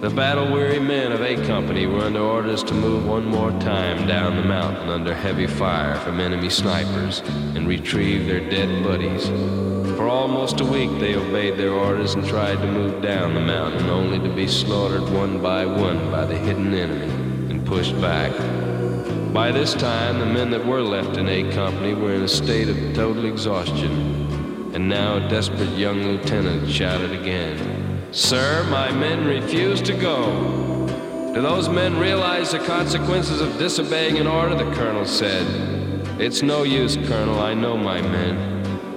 [0.00, 4.06] The battle weary men of A Company were under orders to move one more time
[4.06, 7.20] down the mountain under heavy fire from enemy snipers
[7.54, 9.28] and retrieve their dead buddies.
[10.04, 13.88] For almost a week they obeyed their orders and tried to move down the mountain,
[13.88, 17.10] only to be slaughtered one by one by the hidden enemy
[17.50, 18.30] and pushed back.
[19.32, 22.68] By this time, the men that were left in A Company were in a state
[22.68, 28.06] of total exhaustion, and now a desperate young lieutenant shouted again.
[28.12, 30.26] Sir, my men refuse to go.
[31.34, 34.54] Do those men realize the consequences of disobeying an order?
[34.54, 35.46] The colonel said.
[36.20, 37.40] It's no use, Colonel.
[37.40, 38.53] I know my men.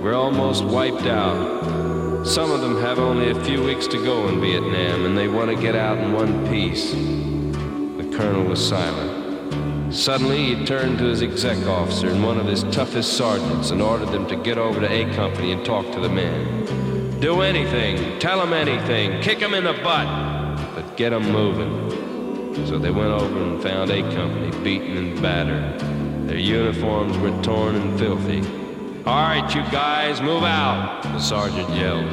[0.08, 2.26] We're almost wiped out.
[2.26, 5.50] Some of them have only a few weeks to go in Vietnam, and they want
[5.50, 6.92] to get out in one piece.
[6.92, 9.94] The colonel was silent.
[9.94, 14.14] Suddenly, he turned to his exec officer and one of his toughest sergeants and ordered
[14.14, 17.20] them to get over to A Company and talk to the men.
[17.20, 20.08] Do anything, tell them anything, kick them in the butt,
[20.74, 22.66] but get them moving.
[22.66, 25.82] So they went over and found A Company beaten and battered.
[26.30, 28.67] Their uniforms were torn and filthy.
[29.08, 32.12] All right, you guys, move out, the sergeant yelled.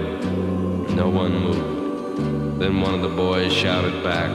[0.91, 2.61] No one moved.
[2.61, 4.31] Then one of the boys shouted back,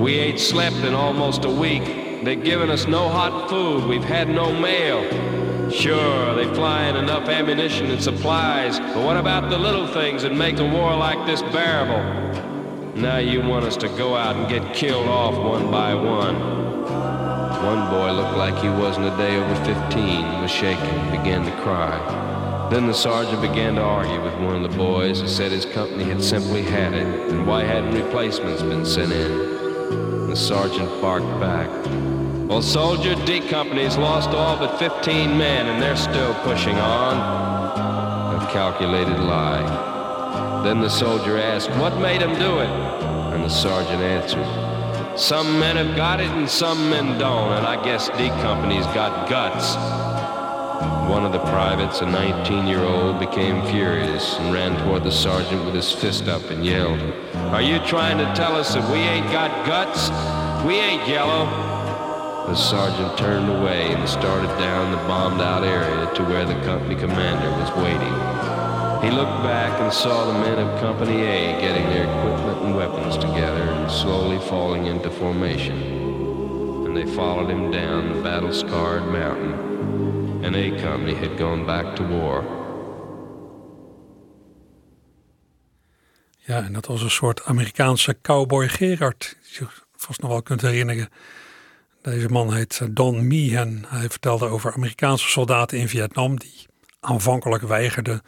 [0.00, 2.24] We ain't slept in almost a week.
[2.24, 3.84] They've given us no hot food.
[3.88, 5.70] We've had no mail.
[5.70, 10.34] Sure, they fly in enough ammunition and supplies, but what about the little things that
[10.34, 12.02] make a war like this bearable?
[12.96, 16.61] Now you want us to go out and get killed off one by one.
[17.62, 22.68] One boy looked like he wasn't a day over 15, was shaking, began to cry.
[22.72, 26.02] Then the sergeant began to argue with one of the boys and said his company
[26.02, 30.26] had simply had it, and why hadn't replacements been sent in?
[30.28, 31.68] The sergeant barked back.
[32.48, 38.42] Well, Soldier D Company's lost all but 15 men, and they're still pushing on.
[38.42, 40.62] A calculated lie.
[40.64, 42.68] Then the soldier asked, What made him do it?
[43.34, 44.61] And the sergeant answered,
[45.16, 49.28] Some men have got it and some men don't, and I guess D Company's got
[49.28, 49.76] guts.
[51.10, 55.66] One of the privates, a 19 year old, became furious and ran toward the sergeant
[55.66, 56.98] with his fist up and yelled,
[57.52, 60.08] Are you trying to tell us that we ain't got guts?
[60.66, 61.44] We ain't yellow.
[62.46, 66.94] The sergeant turned away and started down the bombed out area to where the company
[66.94, 68.31] commander was waiting.
[69.02, 73.16] He looked back and saw the men of Company A getting their equipment and weapons
[73.16, 75.76] together and slowly falling into formation.
[76.86, 79.54] And they followed him down the battle scarred mountain.
[80.44, 82.44] And A Company had gone back to war.
[86.38, 89.36] Ja, en dat was een soort Amerikaanse cowboy Gerard.
[89.42, 91.08] Die je vast nog wel kunt herinneren.
[92.02, 93.84] Deze man heet Don Meehan.
[93.86, 96.66] Hij vertelde over Amerikaanse soldaten in Vietnam die
[97.00, 98.22] aanvankelijk weigerden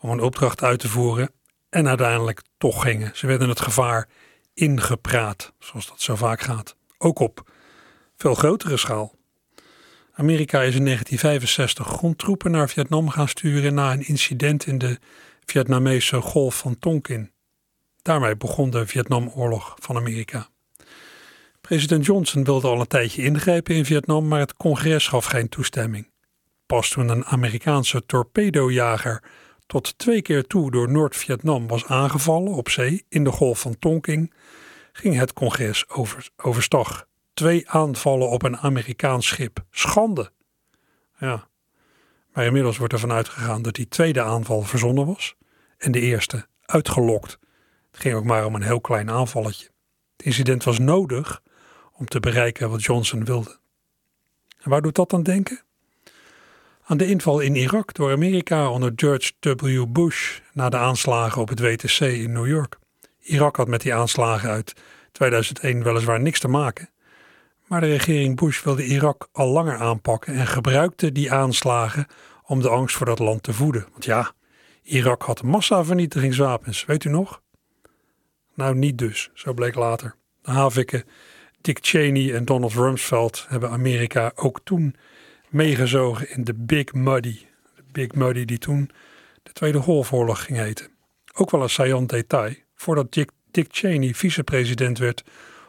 [0.00, 1.30] om een opdracht uit te voeren
[1.68, 3.10] en uiteindelijk toch gingen.
[3.14, 4.08] Ze werden het gevaar
[4.54, 6.76] ingepraat, zoals dat zo vaak gaat.
[6.98, 7.50] Ook op
[8.16, 9.16] veel grotere schaal.
[10.12, 14.98] Amerika is in 1965 grondtroepen naar Vietnam gaan sturen na een incident in de
[15.44, 17.32] Vietnamese Golf van Tonkin.
[18.02, 20.48] Daarmee begon de Vietnamoorlog van Amerika.
[21.60, 26.10] President Johnson wilde al een tijdje ingrijpen in Vietnam, maar het congres gaf geen toestemming.
[26.66, 29.22] Pas toen een Amerikaanse torpedojager
[29.68, 34.32] tot twee keer toe door Noord-Vietnam was aangevallen op zee in de Golf van Tonkin,
[34.92, 37.06] ging het congres over, overstag.
[37.34, 39.64] Twee aanvallen op een Amerikaans schip.
[39.70, 40.30] Schande.
[41.18, 41.48] Ja.
[42.32, 45.36] Maar inmiddels wordt ervan uitgegaan dat die tweede aanval verzonnen was
[45.78, 47.38] en de eerste uitgelokt.
[47.90, 49.68] Het ging ook maar om een heel klein aanvalletje.
[50.16, 51.42] Het incident was nodig
[51.92, 53.58] om te bereiken wat Johnson wilde.
[54.58, 55.62] En waar doet dat dan denken?
[56.88, 59.86] Aan de inval in Irak door Amerika onder George W.
[59.88, 62.78] Bush na de aanslagen op het WTC in New York.
[63.20, 64.72] Irak had met die aanslagen uit
[65.12, 66.90] 2001 weliswaar niks te maken,
[67.66, 72.06] maar de regering Bush wilde Irak al langer aanpakken en gebruikte die aanslagen
[72.42, 73.86] om de angst voor dat land te voeden.
[73.90, 74.32] Want ja,
[74.82, 77.42] Irak had massavernietigingswapens, weet u nog?
[78.54, 80.14] Nou, niet dus, zo bleek later.
[80.42, 81.04] De havikken
[81.60, 84.94] Dick Cheney en Donald Rumsfeld hebben Amerika ook toen
[85.50, 87.38] meegezogen in de Big Muddy.
[87.76, 88.90] De Big Muddy die toen
[89.42, 90.88] de Tweede Golfoorlog ging heten.
[91.34, 92.54] Ook wel een saillant detail.
[92.74, 93.30] Voordat Dick,
[93.70, 95.24] Cheney vicepresident werd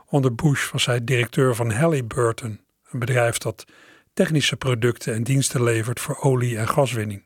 [0.06, 2.60] onder Bush was hij directeur van Halliburton.
[2.90, 3.66] Een bedrijf dat
[4.14, 7.24] technische producten en diensten levert voor olie- en gaswinning.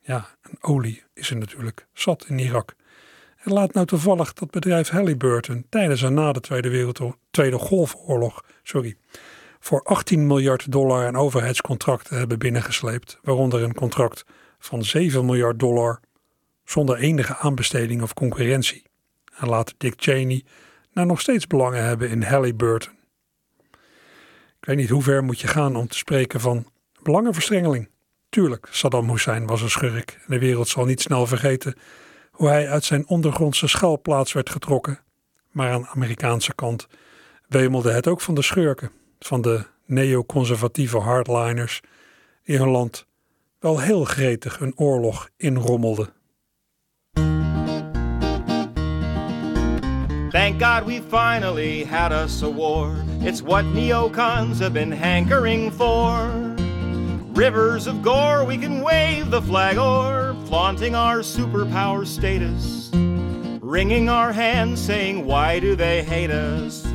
[0.00, 2.74] Ja, en olie is er natuurlijk zat in Irak.
[3.38, 8.44] En laat nou toevallig dat bedrijf Halliburton tijdens en na de Tweede, Wereldoorlog, Tweede Golfoorlog
[8.62, 8.96] sorry,
[9.60, 14.24] voor 18 miljard dollar aan overheidscontracten hebben binnengesleept, waaronder een contract
[14.58, 16.00] van 7 miljard dollar
[16.64, 18.82] zonder enige aanbesteding of concurrentie.
[19.38, 20.44] En later Dick Cheney
[20.92, 22.92] nou nog steeds belangen hebben in Halliburton.
[24.60, 26.66] Ik weet niet hoe ver moet je gaan om te spreken van
[27.02, 27.88] belangenverstrengeling.
[28.28, 31.74] Tuurlijk, Saddam Hussein was een schurk en de wereld zal niet snel vergeten
[32.30, 35.00] hoe hij uit zijn ondergrondse schuilplaats werd getrokken.
[35.50, 36.86] Maar aan de Amerikaanse kant
[37.48, 41.80] wemelde het ook van de schurken, van de neoconservatieve hardliners
[42.44, 43.06] die hun land
[43.58, 46.12] wel heel gretig een oorlog inrommelden.
[50.30, 52.94] Thank God we finally had us a war.
[53.20, 56.30] It's what neocons have been hankering for.
[57.34, 62.90] Rivers of gore we can wave the flag o'er, flaunting our superpower status,
[63.62, 66.87] wringing our hands saying, Why do they hate us?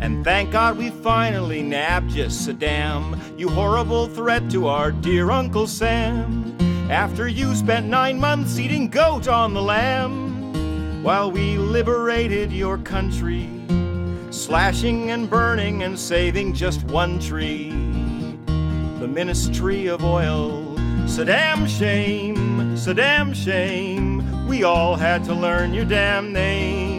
[0.00, 5.66] And thank God we finally nabbed you, Saddam, you horrible threat to our dear Uncle
[5.66, 6.56] Sam.
[6.90, 13.48] After you spent nine months eating goat on the lamb, while we liberated your country,
[14.30, 17.70] slashing and burning and saving just one tree
[18.98, 20.74] the Ministry of Oil.
[21.04, 22.36] Saddam shame,
[22.76, 26.95] Saddam shame, we all had to learn your damn name.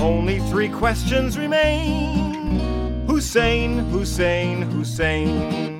[0.00, 5.78] Only three questions remain Hussein, Hussein, Hussein.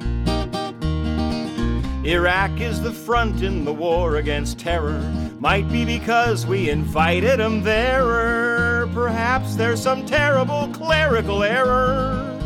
[2.05, 5.01] Iraq is the front in the war against terror.
[5.39, 8.87] Might be because we invited them there.
[8.89, 12.39] Perhaps there's some terrible clerical error.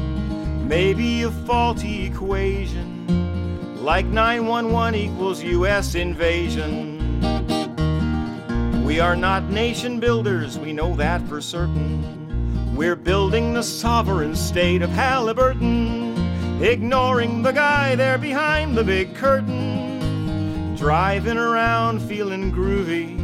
[0.68, 6.93] Maybe a faulty equation, like 911 equals US invasion.
[8.85, 12.76] We are not nation builders, we know that for certain.
[12.76, 20.76] We're building the sovereign state of Halliburton, ignoring the guy there behind the big curtain.
[20.76, 23.16] driving around feeling groovy.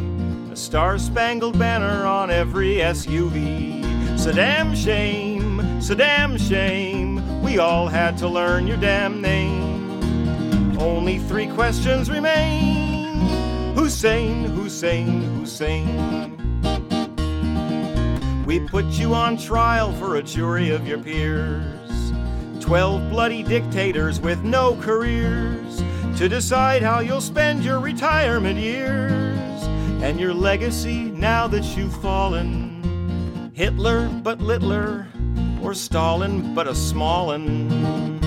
[0.51, 4.17] A star spangled banner on every SUV.
[4.17, 10.79] So damn shame, so damn shame, we all had to learn your damn name.
[10.79, 12.80] Only three questions remain
[13.81, 16.37] Hussein, Hussein, Hussein.
[18.45, 22.13] We put you on trial for a jury of your peers.
[22.59, 25.83] Twelve bloody dictators with no careers
[26.17, 29.63] to decide how you'll spend your retirement years
[30.03, 33.51] and your legacy now that you've fallen.
[33.55, 35.07] Hitler, but littler,
[35.63, 38.20] or Stalin, but a small smallin'.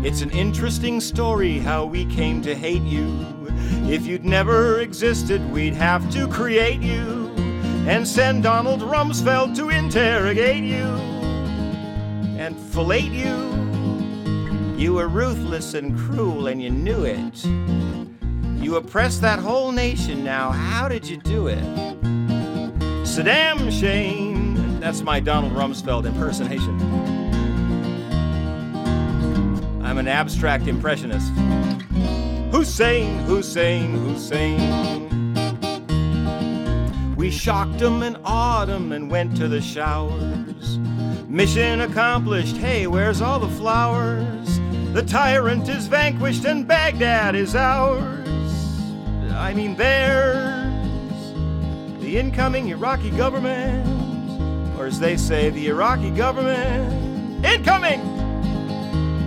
[0.00, 3.26] It's an interesting story how we came to hate you.
[3.90, 7.32] If you'd never existed, we'd have to create you
[7.88, 10.84] and send Donald Rumsfeld to interrogate you
[12.38, 13.48] and fillet you.
[14.76, 17.44] You were ruthless and cruel, and you knew it.
[18.62, 20.22] You oppressed that whole nation.
[20.22, 21.64] Now, how did you do it?
[23.02, 24.78] Saddam Shane.
[24.78, 27.17] That's my Donald Rumsfeld impersonation.
[29.98, 31.32] An abstract impressionist.
[32.52, 35.34] Hussein, Hussein, Hussein.
[37.16, 40.78] We shocked and awed 'em and went to the showers.
[41.28, 42.56] Mission accomplished.
[42.58, 44.60] Hey, where's all the flowers?
[44.92, 48.28] The tyrant is vanquished and Baghdad is ours.
[49.34, 50.54] I mean, theirs.
[52.00, 53.84] the incoming Iraqi government,
[54.78, 58.17] or as they say, the Iraqi government incoming.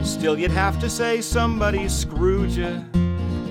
[0.03, 2.83] Still, you'd have to say somebody screwed you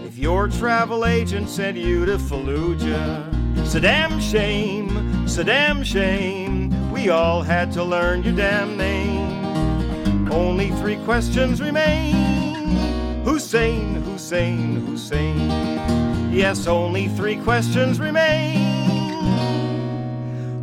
[0.04, 3.66] if your travel agent sent you to Fallujah.
[3.66, 6.92] So damn shame, so damn shame.
[6.92, 10.30] We all had to learn your damn name.
[10.32, 12.14] Only three questions remain
[13.24, 16.32] Hussein, Hussein, Hussein.
[16.32, 18.70] Yes, only three questions remain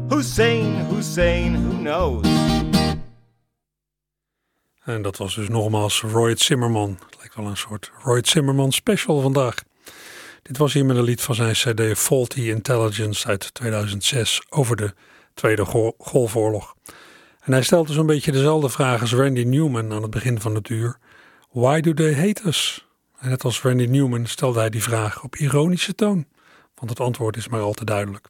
[0.10, 2.37] Hussein, Hussein, who knows?
[4.88, 6.98] En dat was dus nogmaals Roy Zimmerman.
[7.06, 9.56] Het lijkt wel een soort Roy Zimmerman special vandaag.
[10.42, 14.94] Dit was hier met een lied van zijn CD Faulty Intelligence uit 2006 over de
[15.34, 15.66] Tweede
[15.98, 16.76] Golfoorlog.
[17.42, 20.70] En hij stelde zo'n beetje dezelfde vraag als Randy Newman aan het begin van het
[20.70, 20.98] uur.
[21.52, 22.88] Why do they hate us?
[23.20, 26.26] En net als Randy Newman stelde hij die vraag op ironische toon,
[26.76, 28.28] want het antwoord is maar al te duidelijk.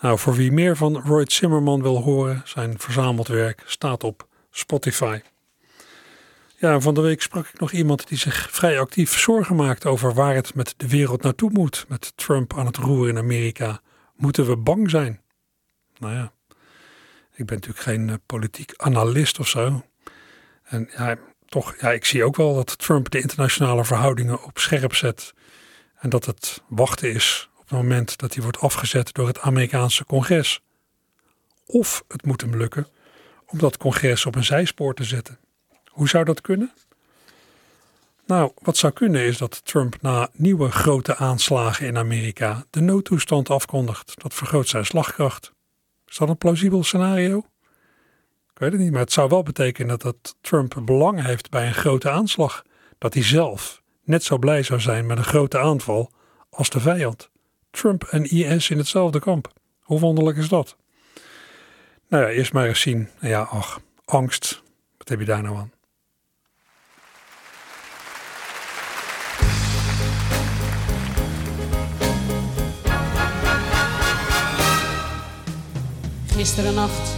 [0.00, 5.20] Nou, voor wie meer van Roy Zimmerman wil horen, zijn verzameld werk staat op Spotify.
[6.64, 10.14] Ja, van de week sprak ik nog iemand die zich vrij actief zorgen maakt over
[10.14, 11.84] waar het met de wereld naartoe moet.
[11.88, 13.80] Met Trump aan het roer in Amerika.
[14.16, 15.20] Moeten we bang zijn?
[15.98, 16.32] Nou ja,
[17.34, 19.84] ik ben natuurlijk geen uh, politiek analist of zo.
[20.62, 24.94] En ja, toch, ja, ik zie ook wel dat Trump de internationale verhoudingen op scherp
[24.94, 25.34] zet.
[25.98, 30.04] En dat het wachten is op het moment dat hij wordt afgezet door het Amerikaanse
[30.04, 30.60] congres.
[31.66, 32.86] Of het moet hem lukken
[33.46, 35.43] om dat congres op een zijspoor te zetten.
[35.94, 36.72] Hoe zou dat kunnen?
[38.26, 43.50] Nou, wat zou kunnen is dat Trump na nieuwe grote aanslagen in Amerika de noodtoestand
[43.50, 44.22] afkondigt.
[44.22, 45.52] Dat vergroot zijn slagkracht.
[46.06, 47.38] Is dat een plausibel scenario?
[48.52, 51.66] Ik weet het niet, maar het zou wel betekenen dat, dat Trump belang heeft bij
[51.66, 52.64] een grote aanslag.
[52.98, 56.10] Dat hij zelf net zo blij zou zijn met een grote aanval
[56.50, 57.30] als de vijand.
[57.70, 59.52] Trump en IS in hetzelfde kamp.
[59.80, 60.76] Hoe wonderlijk is dat?
[62.08, 63.08] Nou ja, eerst maar eens zien.
[63.20, 64.62] Ja, ach, angst.
[64.98, 65.73] Wat heb je daar nou aan?
[76.36, 77.14] Gisteren nacht,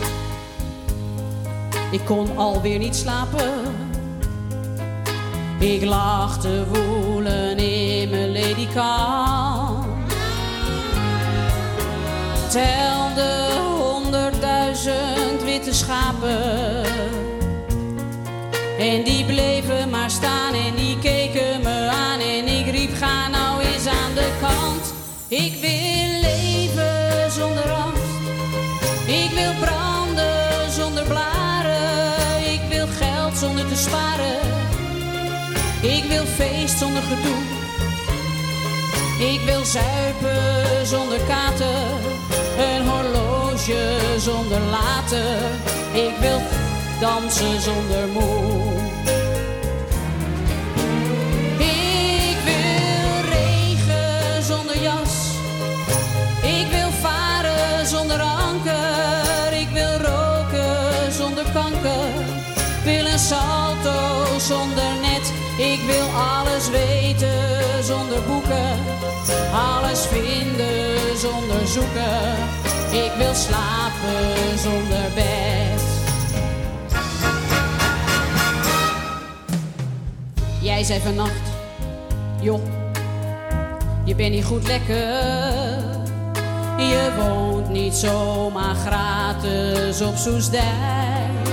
[1.90, 3.52] ik kon alweer niet slapen.
[5.58, 9.86] Ik lag te woelen in mijn ledikant.
[12.50, 13.48] Telde
[13.78, 16.84] honderdduizend witte schapen.
[18.78, 22.20] En die bleven maar staan en die keken me aan.
[22.20, 24.94] En ik riep, ga nou eens aan de kant.
[25.28, 25.85] Ik wil
[35.86, 37.36] Ik wil feest zonder gedoe.
[39.32, 41.84] Ik wil zuipen zonder katen.
[42.58, 45.36] Een horloge zonder laten.
[45.92, 46.40] Ik wil
[47.00, 48.95] dansen zonder moe.
[64.40, 65.32] Zonder net.
[65.58, 68.78] Ik wil alles weten zonder boeken,
[69.52, 72.36] alles vinden zonder zoeken.
[72.92, 75.82] Ik wil slapen zonder bed.
[80.60, 81.46] Jij zei vannacht,
[82.40, 82.60] joh,
[84.04, 85.94] je bent niet goed lekker.
[86.78, 91.45] Je woont niet zomaar gratis op Soesdijk.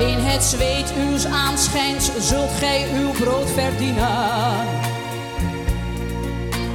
[0.00, 4.66] In het zweet uws aanschijns zult gij uw brood verdienen.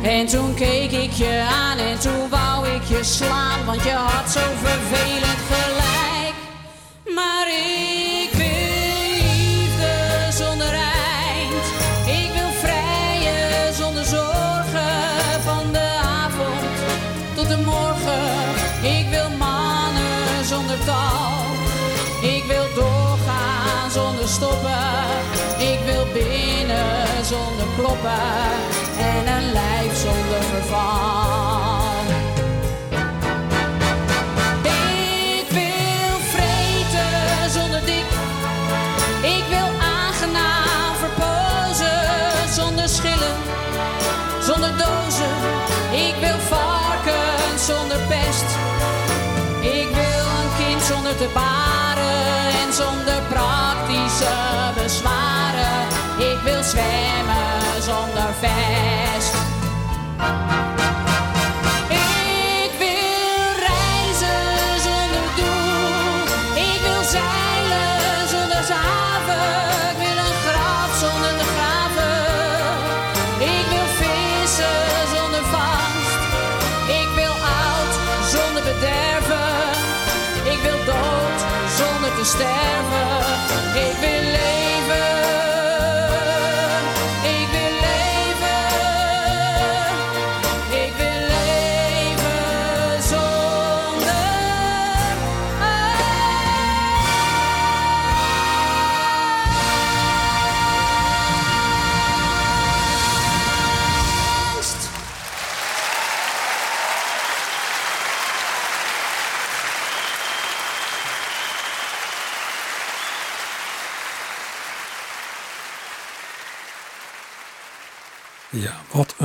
[0.03, 4.31] En toen keek ik je aan en toen wou ik je slaan, want je had
[4.31, 5.74] zo vervelend gelijk.
[25.57, 28.11] Ik wil binnen zonder kloppen.
[28.99, 31.93] En een lijf zonder verval.
[34.61, 38.05] Ik wil vreten zonder dik.
[39.21, 43.37] Ik wil aangenaam verpozen zonder schillen,
[44.41, 45.35] zonder dozen.
[45.91, 48.49] Ik wil varkens zonder pest.
[49.61, 53.14] Ik wil een kind zonder te baren en zonder
[54.15, 55.87] praktische bezwaren.
[56.17, 59.33] Ik wil zwemmen zonder vest.
[61.89, 66.23] Ik wil reizen zonder doel.
[66.55, 69.91] Ik wil zeilen zonder haven.
[69.91, 72.17] Ik wil een graf zonder te graven.
[73.39, 76.19] Ik wil vissen zonder vangst.
[76.87, 77.93] Ik wil oud
[78.33, 79.53] zonder bederven.
[80.53, 81.39] Ik wil dood
[81.77, 83.54] zonder te sterven.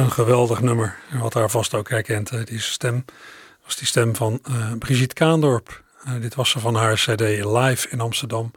[0.01, 0.97] Een geweldig nummer.
[1.21, 3.05] Wat daar vast ook herkent, hè, die stem,
[3.65, 5.83] was die stem van eh, Brigitte Kaandorp.
[6.05, 8.51] Eh, dit was ze van haar cd live in Amsterdam,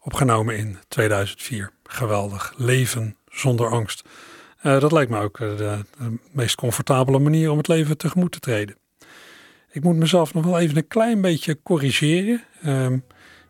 [0.00, 1.70] opgenomen in 2004.
[1.84, 4.02] Geweldig, leven zonder angst.
[4.58, 5.84] Eh, dat lijkt me ook eh, de,
[6.32, 8.76] meest comfortabele manier om het leven tegemoet te treden.
[9.70, 12.42] Ik moet mezelf nog wel even een klein beetje corrigeren.
[12.62, 12.98] Ehm,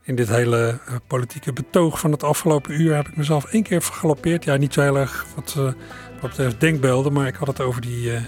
[0.04, 3.82] in dit hele eh, politieke betoog van het afgelopen uur heb ik mezelf één keer
[3.82, 4.44] vergalopeerd.
[4.44, 5.72] Ja, niet zo heel erg wat, eh,
[6.22, 8.20] wat betreft denkbeelden, maar ik had het over die eh,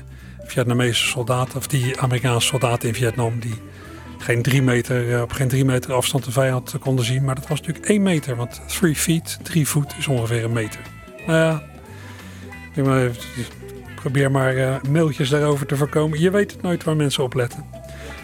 [0.45, 3.55] Vietnamese soldaten, of die Amerikaanse soldaten in Vietnam, die
[4.19, 7.25] geen drie meter, eh, op geen drie meter afstand de vijand konden zien.
[7.25, 10.81] Maar dat was natuurlijk één meter, want three feet, drie voet is ongeveer een meter.
[11.27, 11.63] Nou ja,
[14.05, 16.21] probeer maar eh, mailtjes daarover te voorkomen.
[16.21, 17.65] Je weet het nooit waar mensen op letten.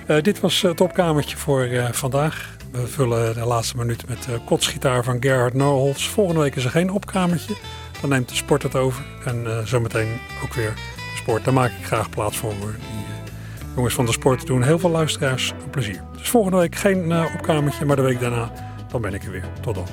[0.06, 2.56] Eh, dit was het opkamertje voor eh, vandaag.
[2.72, 6.06] We vullen de laatste minuut met de kotsgitaar van Gerhard Norholz.
[6.06, 7.54] Volgende week is er geen opkamertje.
[8.00, 9.04] Dan neemt de sport het over.
[9.24, 10.72] En eh, zometeen ook weer
[11.16, 11.44] sport.
[11.44, 12.50] Daar maak ik graag plaats voor.
[12.50, 16.02] Die eh, jongens van de sport doen heel veel luisteraars een plezier.
[16.18, 18.52] Dus volgende week geen eh, opkamertje, maar de week daarna
[18.90, 19.44] dan ben ik er weer.
[19.60, 19.86] Tot dan.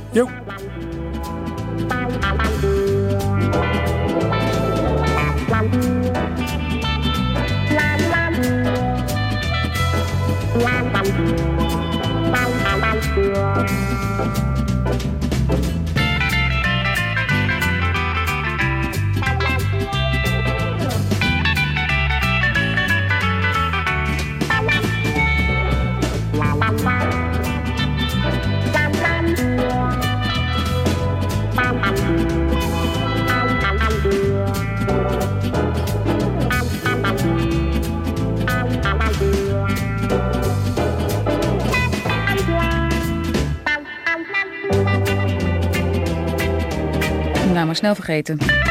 [47.58, 47.64] Yo!
[47.64, 48.67] Nou, maar snel vergeten.